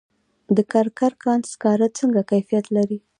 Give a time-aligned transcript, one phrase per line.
[0.55, 2.97] د کرکر کان سکاره څنګه کیفیت لري؟